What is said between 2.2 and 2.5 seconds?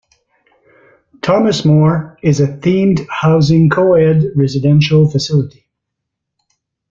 is a